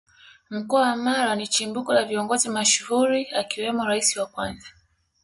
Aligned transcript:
Mkoa 0.49 0.81
wa 0.81 0.95
Mara 0.95 1.35
ni 1.35 1.47
chimbuko 1.47 1.93
la 1.93 2.05
Viongozi 2.05 2.49
mashuhuri 2.49 3.27
akiwemo 3.31 3.85
Rais 3.85 4.17
wa 4.17 4.25
kwanza 4.25 4.67